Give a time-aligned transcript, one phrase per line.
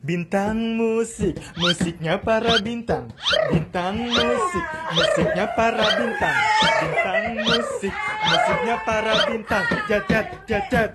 [0.00, 3.12] Bintang musik, musiknya para bintang.
[3.52, 6.38] Bintang musik, musiknya para bintang.
[6.80, 7.94] Bintang musik,
[8.24, 9.64] musiknya para bintang.
[9.84, 10.90] Jajat, jajat.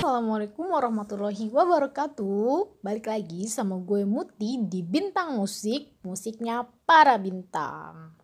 [0.00, 8.16] Assalamualaikum warahmatullahi wabarakatuh Balik lagi sama gue Muti di Bintang Musik Musiknya para bintang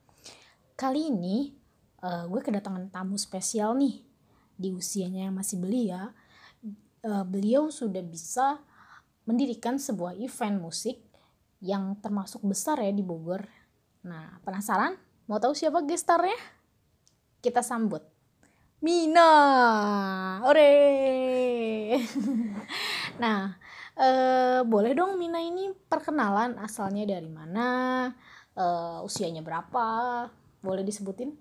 [0.77, 1.66] Kali ini
[2.07, 4.01] uh, gue kedatangan tamu spesial nih
[4.55, 6.15] Di usianya yang masih belia
[7.03, 8.63] uh, Beliau sudah bisa
[9.27, 11.03] mendirikan sebuah event musik
[11.59, 13.43] Yang termasuk besar ya di Bogor
[14.07, 14.95] Nah penasaran?
[15.27, 16.39] Mau tahu siapa gestarnya?
[17.43, 18.03] Kita sambut
[18.77, 19.33] Mina,
[20.45, 20.69] ore.
[23.23, 23.57] nah,
[23.97, 28.13] eh, boleh dong Mina ini perkenalan asalnya dari mana,
[29.01, 30.29] usianya berapa,
[30.61, 31.33] boleh disebutin?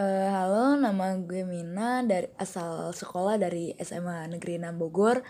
[0.00, 5.20] Uh, halo, nama gue Mina dari asal sekolah dari SMA Negeri 6 Bogor.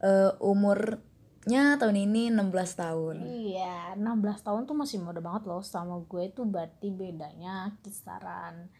[0.00, 3.20] Uh, umurnya tahun ini 16 tahun.
[3.20, 5.60] Iya, 16 tahun tuh masih muda banget loh.
[5.60, 8.72] Sama gue tuh berarti bedanya kisaran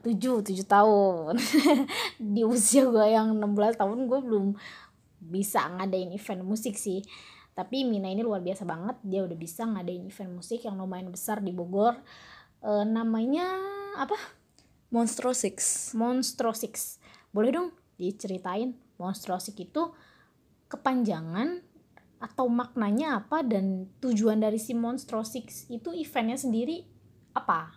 [0.00, 1.36] tujuh tujuh tahun.
[2.16, 4.56] Di usia gue yang 16 tahun gue belum
[5.20, 7.04] bisa ngadain event musik sih.
[7.52, 8.96] Tapi Mina ini luar biasa banget.
[9.04, 12.00] Dia udah bisa ngadain event musik yang lumayan besar di Bogor.
[12.64, 13.52] E, namanya
[13.96, 14.16] apa
[14.90, 17.02] Monstro Six Monstro Six
[17.34, 19.92] boleh dong diceritain Monstro Six itu
[20.70, 21.62] kepanjangan
[22.16, 26.88] atau maknanya apa dan tujuan dari si Monstro Six itu eventnya sendiri
[27.36, 27.76] apa?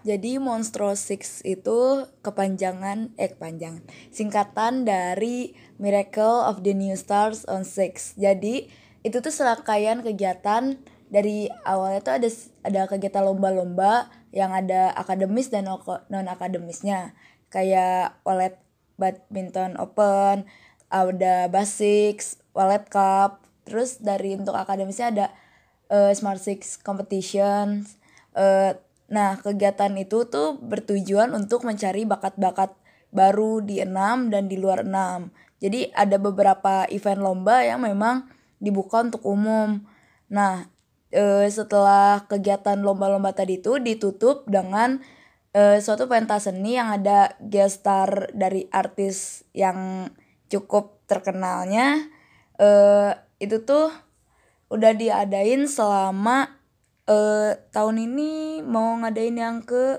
[0.00, 7.68] Jadi Monstro Six itu kepanjangan eh kepanjangan singkatan dari Miracle of the New Stars on
[7.68, 8.16] Six.
[8.16, 8.72] Jadi
[9.04, 12.28] itu tuh serangkaian kegiatan dari awalnya tuh ada
[12.64, 17.14] ada kegiatan lomba-lomba yang ada akademis dan non akademisnya
[17.50, 18.58] kayak wallet
[18.94, 20.46] badminton open
[20.90, 25.26] ada basics wallet cup terus dari untuk akademisnya ada
[25.90, 27.86] uh, smart six competition
[28.38, 28.74] uh,
[29.10, 32.70] Nah, kegiatan itu tuh bertujuan untuk mencari bakat-bakat
[33.10, 35.34] baru di enam dan di luar enam.
[35.58, 38.30] Jadi ada beberapa event lomba yang memang
[38.62, 39.82] dibuka untuk umum.
[40.30, 40.70] Nah,
[41.10, 45.02] e, setelah kegiatan lomba-lomba tadi itu ditutup dengan
[45.54, 50.10] e, suatu pentas seni yang ada gestar dari artis yang
[50.50, 52.08] cukup terkenalnya.
[52.56, 52.68] E,
[53.42, 53.90] itu tuh
[54.70, 56.60] udah diadain selama
[57.10, 59.98] uh, tahun ini mau ngadain yang ke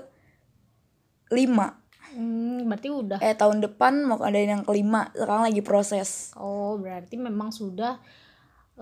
[1.32, 3.18] lima Hmm, berarti udah.
[3.24, 5.08] Eh tahun depan mau ngadain yang kelima.
[5.16, 6.36] Sekarang lagi proses.
[6.36, 8.04] Oh, berarti memang sudah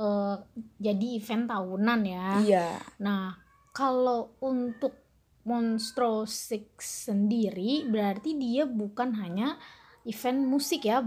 [0.01, 0.37] uh,
[0.81, 2.29] jadi event tahunan ya.
[2.41, 2.69] Iya.
[3.05, 3.37] Nah,
[3.77, 4.97] kalau untuk
[5.45, 9.61] Monstro Six sendiri berarti dia bukan hanya
[10.09, 11.05] event musik ya,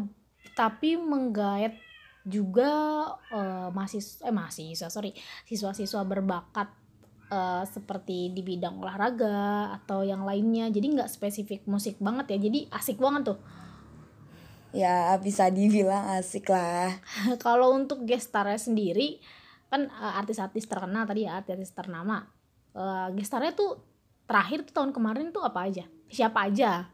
[0.53, 1.73] tapi menggait
[2.23, 2.71] juga
[3.35, 5.11] uh, mahasiswa eh mahasiswa sorry
[5.43, 6.71] siswa-siswa berbakat
[7.27, 12.71] uh, seperti di bidang olahraga atau yang lainnya jadi nggak spesifik musik banget ya jadi
[12.71, 13.39] asik banget tuh
[14.73, 16.91] ya bisa dibilang asik lah.
[17.45, 19.21] Kalau untuk gestarnya sendiri
[19.69, 22.25] kan uh, artis-artis terkenal tadi ya artis ternama.
[22.73, 23.79] Uh, gestarnya tuh
[24.25, 25.85] terakhir tuh tahun kemarin tuh apa aja?
[26.09, 26.89] Siapa aja?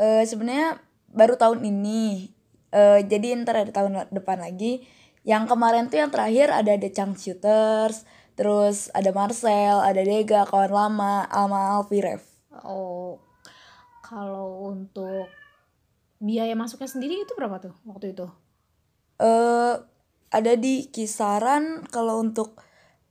[0.00, 0.80] Uh, sebenarnya
[1.12, 2.32] baru tahun ini.
[2.70, 4.88] Uh, jadi ntar ada tahun depan lagi.
[5.20, 8.08] Yang kemarin tuh yang terakhir ada The Chang Shooters
[8.40, 12.24] Terus ada Marcel, ada Dega, kawan lama, Alma Alfirev.
[12.64, 13.20] Oh,
[14.00, 15.28] kalau untuk
[16.20, 18.28] biaya masuknya sendiri itu berapa tuh waktu itu?
[19.20, 19.74] Eh, uh,
[20.30, 22.60] ada di kisaran kalau untuk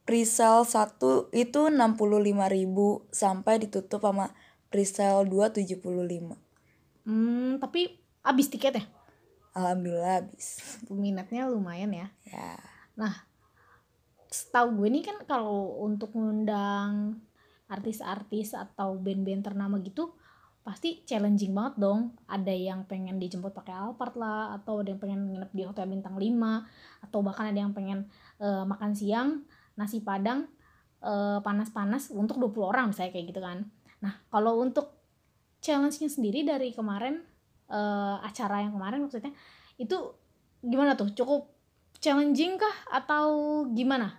[0.06, 4.34] presale satu itu 65.000 sampai ditutup sama
[4.70, 6.34] presale 2 75.
[7.06, 8.86] Hmm, tapi habis tiket ya?
[9.58, 10.62] Alhamdulillah habis.
[10.88, 12.08] Peminatnya lumayan ya.
[12.30, 12.58] Ya.
[12.94, 13.26] Nah,
[14.30, 17.22] setahu gue nih kan kalau untuk ngundang
[17.70, 20.18] artis-artis atau band-band ternama gitu
[20.70, 22.14] pasti challenging banget dong.
[22.30, 26.14] Ada yang pengen dijemput pakai Alphard lah atau ada yang pengen nginep di hotel bintang
[26.14, 28.06] 5 atau bahkan ada yang pengen
[28.38, 29.42] uh, makan siang
[29.74, 30.46] nasi padang
[31.02, 33.66] uh, panas-panas untuk 20 orang misalnya kayak gitu kan.
[34.06, 34.94] Nah kalau untuk
[35.58, 37.18] challenge-nya sendiri dari kemarin
[37.74, 39.34] uh, acara yang kemarin maksudnya
[39.82, 39.98] itu
[40.62, 41.10] gimana tuh?
[41.18, 41.50] Cukup
[41.98, 42.76] challenging kah?
[42.94, 44.14] Atau gimana?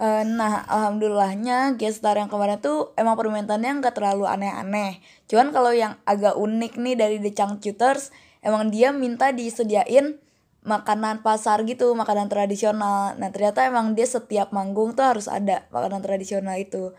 [0.00, 5.00] Uh, nah, alhamdulillahnya gestar yang kemarin tuh emang permintaannya nggak terlalu aneh-aneh.
[5.30, 8.10] Cuman kalau yang agak unik nih dari The Changcuters,
[8.42, 10.18] emang dia minta disediain
[10.62, 13.14] makanan pasar gitu, makanan tradisional.
[13.18, 16.94] Nah, ternyata emang dia setiap manggung tuh harus ada makanan tradisional itu.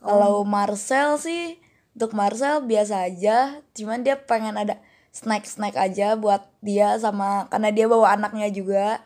[0.00, 0.06] Oh.
[0.06, 1.60] Kalau Marcel sih
[1.94, 4.78] untuk Marcel biasa aja cuman dia pengen ada
[5.10, 9.02] snack snack aja buat dia sama karena dia bawa anaknya juga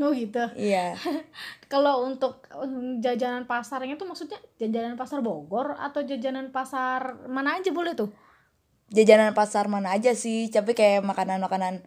[0.00, 0.44] oh gitu.
[0.56, 0.96] Iya.
[1.72, 7.68] Kalau untuk um, jajanan pasarnya tuh maksudnya jajanan pasar Bogor atau jajanan pasar mana aja
[7.74, 8.08] boleh tuh?
[8.92, 11.80] Jajanan pasar mana aja sih tapi kayak makanan-makanan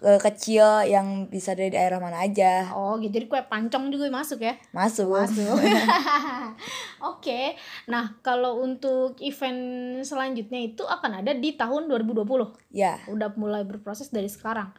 [0.00, 2.72] eh, kecil yang bisa dari daerah mana aja.
[2.72, 3.20] Oh gitu.
[3.20, 4.56] Jadi kue pancong juga masuk ya?
[4.72, 5.12] Masuk.
[5.12, 5.60] Masuk.
[7.12, 7.56] Oke.
[7.88, 9.60] Nah kalau untuk event
[10.04, 12.24] selanjutnya itu akan ada di tahun 2020
[12.72, 14.72] ya udah mulai berproses dari sekarang.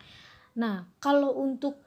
[0.57, 1.85] Nah kalau untuk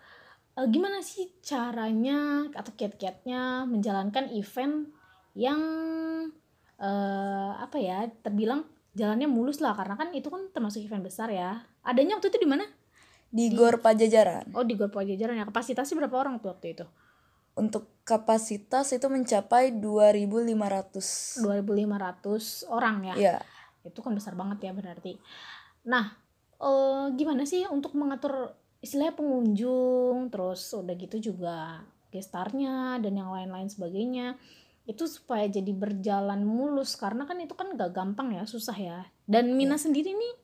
[0.58, 4.90] eh, gimana sih caranya atau kiat-kiatnya menjalankan event
[5.32, 5.60] yang
[6.76, 9.72] eh, apa ya terbilang jalannya mulus lah?
[9.72, 11.64] Karena kan itu kan termasuk event besar ya.
[11.82, 12.64] Adanya waktu itu di mana?
[13.32, 14.52] Di Gor Pajajaran.
[14.52, 15.48] Oh di Gor Pajajaran ya.
[15.48, 16.86] Kapasitasnya berapa orang tuh waktu itu?
[17.52, 23.16] Untuk kapasitas itu mencapai 2500 2500 orang ya?
[23.16, 23.36] Ya
[23.82, 25.18] itu kan besar banget ya berarti.
[25.86, 26.14] Nah
[26.62, 33.70] eh, gimana sih untuk mengatur istilahnya pengunjung terus udah gitu juga gestarnya dan yang lain-lain
[33.70, 34.36] sebagainya.
[34.82, 39.06] Itu supaya jadi berjalan mulus karena kan itu kan gak gampang ya susah ya.
[39.24, 40.34] Dan Mina sendiri nih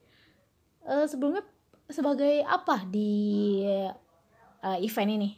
[0.86, 1.42] eh, sebelumnya
[1.90, 5.30] sebagai apa di eh, event ini?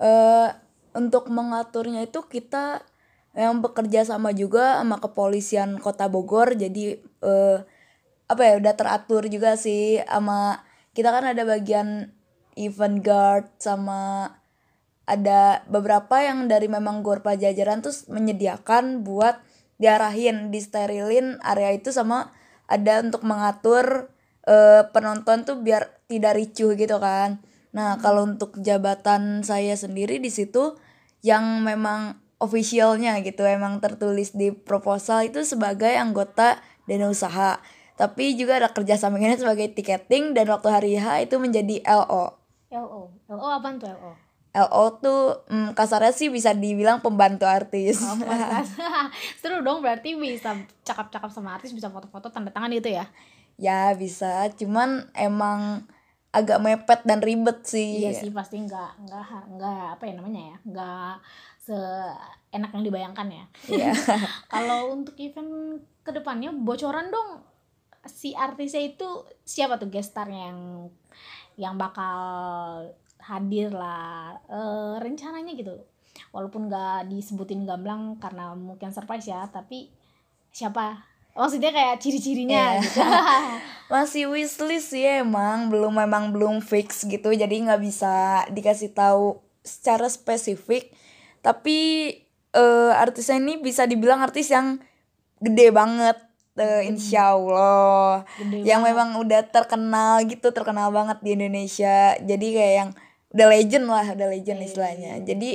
[0.00, 0.50] Eh
[0.96, 2.80] untuk mengaturnya itu kita
[3.34, 6.56] yang bekerja sama juga sama kepolisian kota Bogor.
[6.56, 7.58] Jadi eh
[8.24, 12.13] apa ya udah teratur juga sih sama kita kan ada bagian
[12.56, 14.32] event guard sama
[15.04, 19.36] ada beberapa yang dari memang Gor Pajajaran terus menyediakan buat
[19.76, 22.32] diarahin disterilin area itu sama
[22.64, 24.08] ada untuk mengatur
[24.48, 27.44] eh, penonton tuh biar tidak ricuh gitu kan.
[27.74, 30.78] Nah, kalau untuk jabatan saya sendiri di situ
[31.26, 37.58] yang memang officialnya gitu emang tertulis di proposal itu sebagai anggota dana usaha.
[37.94, 42.43] Tapi juga ada kerja sampingannya sebagai tiketing dan waktu hari H itu menjadi LO.
[42.74, 44.12] LO LO apa tuh LO
[44.54, 47.98] LO tuh mm, kasarnya sih bisa dibilang pembantu artis.
[47.98, 48.14] Oh,
[49.42, 50.54] seru dong berarti bisa
[50.86, 53.06] cakap-cakap sama artis bisa foto-foto tanda tangan gitu ya
[53.54, 55.86] ya bisa, cuman emang
[56.34, 58.02] agak mepet dan ribet sih.
[58.02, 61.14] Iya sih pasti nggak nggak nggak apa ya namanya ya nggak
[61.62, 63.44] seenak yang dibayangkan ya.
[63.70, 63.92] Iya.
[64.52, 67.46] Kalau untuk event ke depannya bocoran dong
[68.04, 70.60] si artisnya itu siapa tuh gestarnya yang
[71.56, 72.18] yang bakal
[73.18, 75.74] hadir lah Eh, rencananya gitu
[76.30, 79.90] walaupun nggak disebutin gamblang karena mungkin surprise ya tapi
[80.50, 81.02] siapa
[81.34, 82.82] maksudnya kayak ciri-cirinya Iya.
[82.82, 83.00] gitu
[83.92, 87.28] Masih wishlist sih emang, belum memang belum fix gitu.
[87.28, 90.88] Jadi nggak bisa dikasih tahu secara spesifik.
[91.44, 92.08] Tapi
[92.50, 94.80] eh artisnya ini bisa dibilang artis yang
[95.36, 96.16] gede banget.
[96.58, 102.14] Eh, insya Allah Gede yang memang udah terkenal gitu terkenal banget di Indonesia.
[102.22, 102.90] Jadi kayak yang
[103.34, 105.18] udah legend lah udah legend istilahnya.
[105.26, 105.50] jadi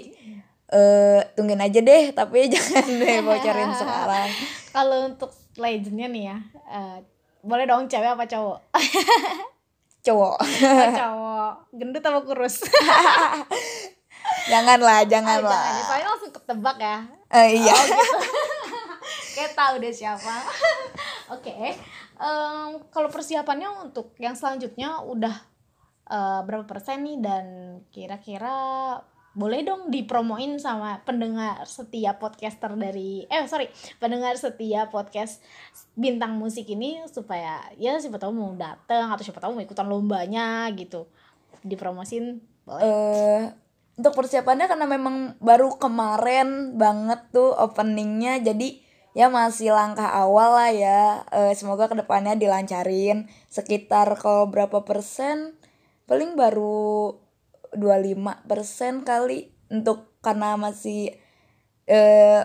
[0.69, 4.29] eh tungguin aja deh tapi jangan deh bocorin sekarang.
[4.69, 6.37] Kalau untuk legendnya nih ya
[6.69, 6.97] eh,
[7.39, 8.59] boleh dong cewek apa cowok?
[9.99, 10.39] Cowok.
[10.39, 11.53] Oh, cowok.
[11.75, 12.63] Gendut apa kurus?
[14.47, 16.97] Jangan lah Ah, jangan soalnya langsung ketebak ya.
[17.35, 17.75] Eh, iya.
[17.75, 18.58] Oh, gitu.
[19.39, 20.35] Kayak tahu deh siapa.
[21.35, 21.55] Oke
[22.19, 25.35] em, kalau persiapannya untuk yang selanjutnya udah
[26.11, 27.17] eh, berapa persen nih?
[27.23, 27.45] Dan
[27.87, 28.55] kira-kira
[29.39, 33.69] boleh dong dipromoin sama pendengar setia podcaster dari eh sorry
[34.01, 35.39] pendengar setia podcast
[35.93, 40.67] bintang musik ini supaya ya siapa tahu mau datang atau siapa tahu mau ikutan lombanya
[40.75, 41.07] gitu.
[41.63, 42.83] Dipromosin boleh.
[42.83, 43.43] Eh
[43.99, 48.79] untuk persiapannya karena memang baru kemarin banget tuh openingnya jadi
[49.17, 51.25] ya masih langkah awal lah ya.
[51.33, 53.29] Eh, semoga ke depannya dilancarin.
[53.49, 55.57] Sekitar kalau berapa persen?
[56.09, 57.17] Paling baru
[57.73, 61.13] 25 persen kali untuk karena masih
[61.89, 62.41] eh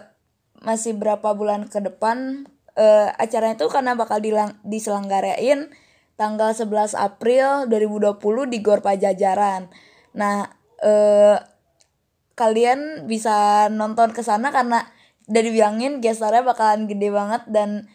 [0.64, 5.71] masih berapa bulan ke depan eh acaranya itu karena bakal dilang, diselenggarain
[6.16, 9.68] tanggal 11 April 2020 di Gor Pajajaran.
[10.16, 10.49] Nah,
[10.83, 11.38] eh
[12.35, 14.90] kalian bisa nonton ke sana karena
[15.28, 17.88] udah dibilangin gestarnya bakalan gede banget dan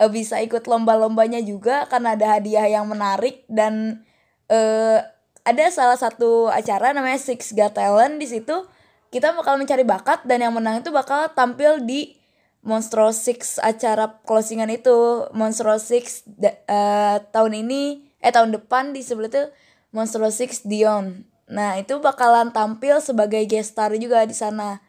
[0.00, 4.04] eh, bisa ikut lomba-lombanya juga karena ada hadiah yang menarik dan
[4.52, 5.00] eh
[5.44, 8.64] ada salah satu acara namanya Six Got Talent di situ.
[9.12, 12.16] Kita bakal mencari bakat dan yang menang itu bakal tampil di
[12.64, 15.28] Monstro Six acara closingan itu.
[15.36, 19.44] Monstro Six eh, tahun ini eh tahun depan di sebelah itu
[19.92, 21.28] Monstro Six Dion.
[21.52, 24.80] Nah itu bakalan tampil sebagai guest star juga di sana.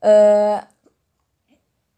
[0.00, 0.56] Eh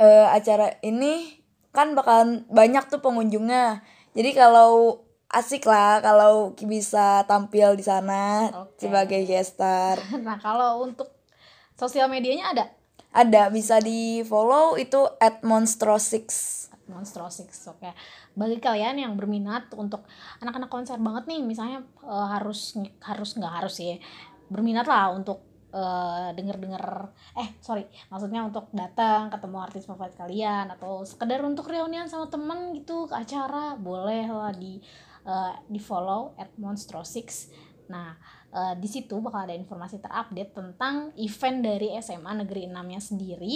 [0.00, 3.85] eh, acara ini kan bakalan banyak tuh pengunjungnya.
[4.16, 8.88] Jadi kalau asik lah kalau bisa tampil di sana Oke.
[8.88, 10.00] sebagai guest star.
[10.26, 11.12] Nah kalau untuk
[11.78, 12.64] sosial medianya ada?
[13.11, 17.95] Ada bisa di follow itu at monstro6 Monstro Six oke.
[18.35, 20.04] Bagi kalian yang berminat untuk
[20.42, 22.75] anak-anak konser banget nih misalnya eh, harus
[23.07, 23.97] harus nggak harus ya
[24.50, 26.85] berminat lah untuk eh, denger-denger
[27.39, 32.75] eh sorry maksudnya untuk datang ketemu artis favorit kalian atau sekedar untuk reunian sama temen
[32.75, 34.83] gitu ke acara boleh lah di
[35.27, 37.50] eh, di follow at Monstro Six
[37.91, 38.15] nah
[38.50, 43.55] eh, di situ bakal ada informasi terupdate tentang event dari SMA Negeri 6 nya sendiri.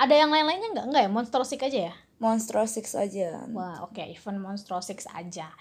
[0.00, 0.86] Ada yang lain-lainnya nggak?
[0.88, 1.10] Nggak ya?
[1.12, 1.94] Monstro Six aja ya?
[2.20, 3.44] Monstro6 aja.
[3.52, 5.52] Wah, oke, event Monstro Six aja.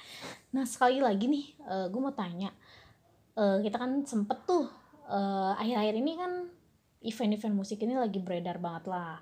[0.56, 1.60] Nah, sekali lagi nih,
[1.92, 2.52] gue mau tanya.
[3.40, 4.68] Eh, kita kan sempet tuh,
[5.10, 6.32] eh, akhir-akhir ini kan
[7.02, 9.18] event-event musik ini lagi beredar banget lah.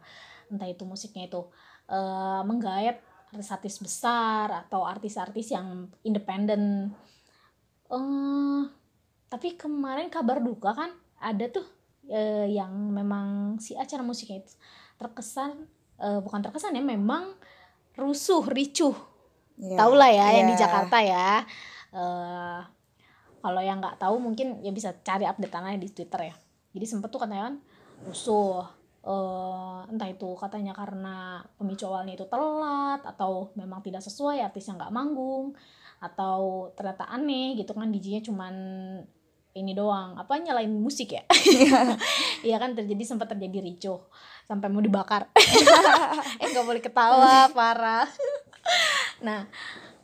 [0.51, 1.41] Entah itu musiknya itu
[1.89, 2.97] eh, menggayat
[3.31, 6.91] artis-artis besar atau artis-artis yang independen.
[7.87, 8.63] eh
[9.27, 11.63] tapi kemarin kabar duka kan ada tuh
[12.07, 14.55] eh, yang memang si acara musiknya itu
[14.99, 15.67] terkesan
[15.99, 17.35] eh, bukan terkesan ya memang
[17.95, 18.95] rusuh ricuh
[19.57, 20.69] Ya, tau lah ya yang di ya.
[20.69, 21.41] Jakarta ya
[21.89, 22.59] eh
[23.47, 26.35] kalau yang nggak tahu mungkin ya bisa cari update tanahnya di Twitter ya.
[26.75, 27.55] Jadi sempet tuh katanya kan
[28.03, 28.67] rusuh
[29.07, 34.91] eh entah itu katanya karena pemicu awalnya itu telat atau memang tidak sesuai artisnya nggak
[34.91, 35.55] manggung
[36.03, 38.55] atau ternyata aneh gitu kan DJ-nya cuman
[39.55, 40.19] ini doang.
[40.19, 41.23] Apa nyalain musik ya?
[42.43, 42.59] Iya.
[42.61, 43.97] Kan terjadi sempat terjadi ricuh
[44.45, 45.31] sampai mau dibakar.
[46.43, 48.05] Eh nggak boleh ketawa parah.
[49.25, 49.49] Nah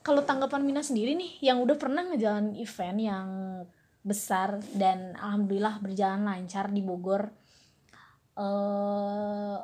[0.03, 3.27] kalau tanggapan Mina sendiri nih yang udah pernah ngejalanin event yang
[4.03, 7.31] besar dan alhamdulillah berjalan lancar di Bogor
[8.35, 9.57] eh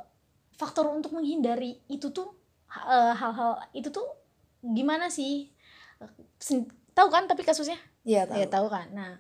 [0.55, 2.31] faktor untuk menghindari itu tuh
[2.72, 4.08] eh, hal-hal itu tuh
[4.63, 5.51] gimana sih?
[6.96, 7.79] Tahu kan tapi kasusnya?
[8.08, 8.39] Iya tahu.
[8.39, 8.88] ya tahu kan?
[8.96, 9.12] Nah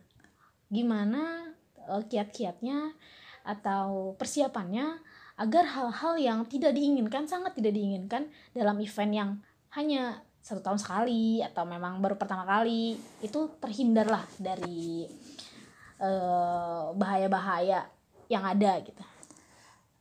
[0.71, 1.51] gimana
[1.83, 2.95] eh, kiat-kiatnya
[3.43, 4.99] atau persiapannya
[5.39, 9.31] agar hal-hal yang tidak diinginkan sangat tidak diinginkan dalam event yang
[9.71, 15.05] hanya satu tahun sekali atau memang baru pertama kali itu terhindar lah dari
[16.01, 17.85] eh, bahaya-bahaya
[18.33, 19.03] yang ada gitu.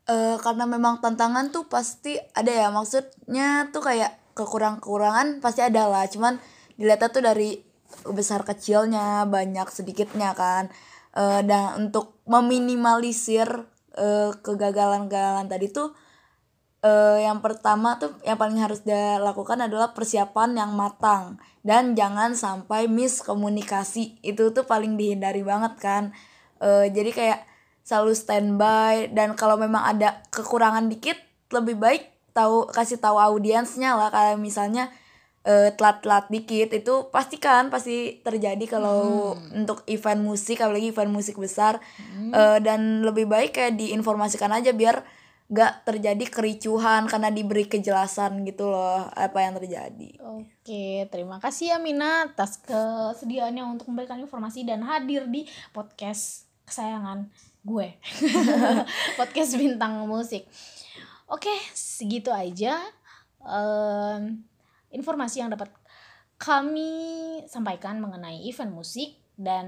[0.08, 6.08] Eh, karena memang tantangan tuh pasti ada ya maksudnya tuh kayak kekurangan-kekurangan pasti ada lah
[6.08, 6.40] cuman
[6.80, 7.60] dilihatnya tuh dari
[8.08, 10.72] besar kecilnya banyak sedikitnya kan.
[11.12, 13.68] Eh, dan untuk meminimalisir
[14.00, 15.92] eh, kegagalan-kegagalan tadi tuh
[16.82, 22.86] eh, yang pertama tuh yang paling harus dilakukan adalah persiapan yang matang dan jangan sampai
[22.86, 24.22] miskomunikasi.
[24.22, 26.02] Itu tuh paling dihindari banget kan.
[26.62, 27.40] Eh, jadi kayak
[27.82, 31.16] selalu standby dan kalau memang ada kekurangan dikit
[31.48, 32.02] lebih baik
[32.36, 34.14] tahu kasih tahu audiensnya lah.
[34.14, 34.84] Kayak misalnya
[35.42, 41.34] eh, telat-telat dikit itu pasti kan pasti terjadi kalau untuk event musik apalagi event musik
[41.42, 41.82] besar.
[42.30, 45.17] Eh, dan lebih baik kayak diinformasikan aja biar
[45.48, 51.78] gak terjadi kericuhan karena diberi kejelasan gitu loh apa yang terjadi Oke, terima kasih ya
[51.80, 57.32] Mina atas kesediaannya untuk memberikan informasi dan hadir di podcast kesayangan
[57.64, 57.88] gue.
[59.18, 60.44] podcast bintang musik.
[61.28, 62.80] Oke, segitu aja
[63.40, 64.44] em,
[64.92, 65.72] informasi yang dapat
[66.36, 66.92] kami
[67.50, 69.66] sampaikan mengenai event musik dan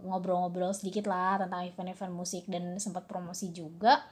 [0.00, 4.02] ngobrol-ngobrol sedikit lah tentang event-event musik dan sempat promosi juga.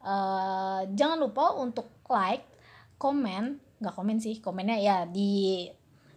[0.00, 2.48] Eh, jangan lupa untuk like,
[2.96, 5.68] komen, nggak komen sih, komennya ya di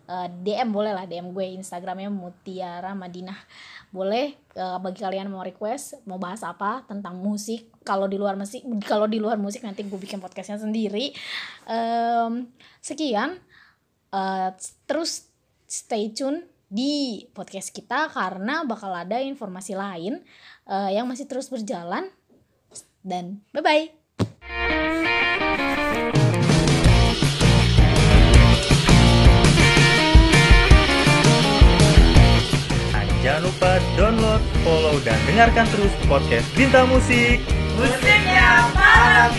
[0.07, 3.39] eh, DM boleh lah DM gue Instagramnya Mutiara Madinah
[3.91, 8.63] boleh eh, bagi kalian mau request mau bahas apa tentang musik kalau di luar musik
[8.83, 11.11] kalau di luar musik nanti gue bikin podcastnya sendiri.
[11.67, 12.47] Em,
[12.79, 13.39] sekian.
[14.13, 14.49] Eh,
[14.87, 15.27] terus
[15.67, 20.21] stay tune di podcast kita karena bakal ada informasi lain
[20.65, 22.09] eh, yang masih terus berjalan
[23.03, 23.83] dan bye bye
[32.93, 37.43] Nah, jangan lupa download, follow, dan dengarkan terus podcast Bintang Musik.
[37.73, 39.33] Musiknya para